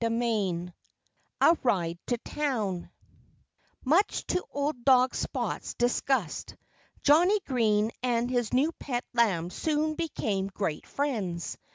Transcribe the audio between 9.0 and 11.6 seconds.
lamb soon became great friends.